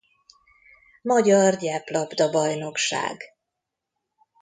Magyar 1.01 1.55
gyeplabdabajnokság 1.57 3.17